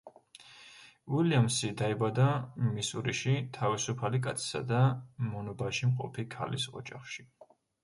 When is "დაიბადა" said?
1.81-2.25